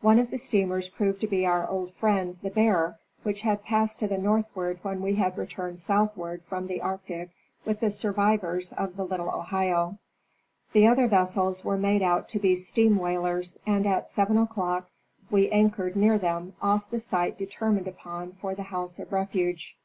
[0.00, 4.00] One of the steamers proved to be our old friend the" Bear," which had passed
[4.00, 7.30] to the northward when we had returned south ward from the Arctic
[7.64, 9.98] with the survivors of the" Little Ohio."
[10.72, 14.90] The other vessels were made out to be steam whalers, and at seven o'clock
[15.30, 19.78] we anchored near them, off the site determined upon for the house of refuge.